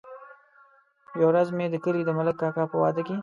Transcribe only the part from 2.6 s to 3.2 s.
په واده کې.